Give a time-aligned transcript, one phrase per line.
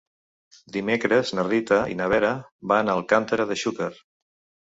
[0.77, 2.31] Dimecres na Rita i na Vera
[2.73, 3.91] van a Alcàntera de Xúquer.